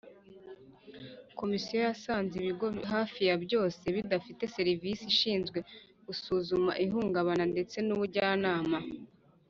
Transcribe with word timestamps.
Komisiyo 1.39 1.77
yasanze 1.87 2.33
ibigo 2.41 2.67
hafi 2.93 3.19
ya 3.29 3.35
byose 3.43 3.83
bidafite 3.95 4.43
serivisi 4.55 5.03
ishinzwe 5.13 5.59
gusuzuma 6.05 6.71
ihungabana 6.85 7.43
ndetse 7.53 7.77
n 7.87 7.89
ubujyanama 7.95 8.77